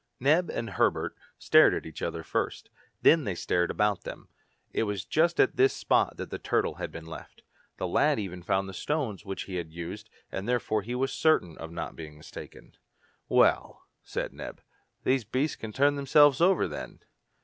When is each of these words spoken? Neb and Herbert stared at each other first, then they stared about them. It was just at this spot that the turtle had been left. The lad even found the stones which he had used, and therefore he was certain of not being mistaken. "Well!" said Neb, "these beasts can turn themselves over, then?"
Neb 0.19 0.49
and 0.51 0.67
Herbert 0.71 1.15
stared 1.37 1.75
at 1.75 1.85
each 1.85 2.01
other 2.01 2.23
first, 2.23 2.71
then 3.03 3.23
they 3.23 3.35
stared 3.35 3.69
about 3.69 4.01
them. 4.01 4.29
It 4.73 4.81
was 4.85 5.05
just 5.05 5.39
at 5.39 5.57
this 5.57 5.75
spot 5.75 6.17
that 6.17 6.31
the 6.31 6.39
turtle 6.39 6.73
had 6.81 6.91
been 6.91 7.05
left. 7.05 7.43
The 7.77 7.87
lad 7.87 8.17
even 8.17 8.41
found 8.41 8.67
the 8.67 8.73
stones 8.73 9.23
which 9.25 9.43
he 9.43 9.57
had 9.57 9.71
used, 9.71 10.09
and 10.31 10.49
therefore 10.49 10.81
he 10.81 10.95
was 10.95 11.13
certain 11.13 11.55
of 11.59 11.69
not 11.71 11.95
being 11.95 12.17
mistaken. 12.17 12.77
"Well!" 13.29 13.83
said 14.03 14.33
Neb, 14.33 14.61
"these 15.03 15.23
beasts 15.23 15.55
can 15.55 15.71
turn 15.71 15.97
themselves 15.97 16.41
over, 16.41 16.67
then?" 16.67 17.01